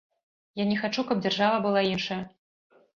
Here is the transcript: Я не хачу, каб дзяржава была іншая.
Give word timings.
Я 0.61 0.65
не 0.71 0.79
хачу, 0.81 1.05
каб 1.11 1.23
дзяржава 1.27 1.63
была 1.69 1.87
іншая. 1.93 2.21